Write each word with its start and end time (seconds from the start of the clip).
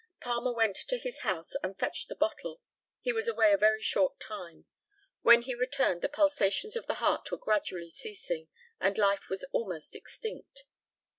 Palmer 0.19 0.51
went 0.55 0.77
to 0.87 0.97
his 0.97 1.19
house 1.19 1.53
and 1.61 1.77
fetched 1.77 2.07
the 2.07 2.15
bottle. 2.15 2.59
He 3.01 3.13
was 3.13 3.27
away 3.27 3.53
a 3.53 3.57
very 3.57 3.83
short 3.83 4.19
time. 4.19 4.65
When 5.21 5.43
he 5.43 5.53
returned 5.53 6.01
the 6.01 6.09
pulsations 6.09 6.75
of 6.75 6.87
the 6.87 6.95
heart 6.95 7.29
were 7.31 7.37
gradually 7.37 7.91
ceasing, 7.91 8.47
and 8.79 8.97
life 8.97 9.29
was 9.29 9.43
almost 9.53 9.95
extinct. 9.95 10.63